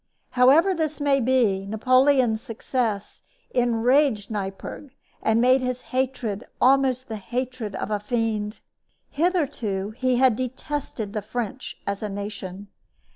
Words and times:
However 0.31 0.73
this 0.73 0.99
may 0.99 1.19
be, 1.19 1.67
Napoleon's 1.67 2.41
success 2.41 3.21
enraged 3.51 4.31
Neipperg 4.31 4.95
and 5.21 5.39
made 5.39 5.61
his 5.61 5.81
hatred 5.93 6.43
almost 6.59 7.07
the 7.07 7.17
hatred 7.17 7.75
of 7.75 7.91
a 7.91 7.99
fiend. 7.99 8.57
Hitherto 9.11 9.91
he 9.91 10.15
had 10.15 10.35
detested 10.35 11.13
the 11.13 11.21
French 11.21 11.77
as 11.85 12.01
a 12.01 12.09
nation. 12.09 12.69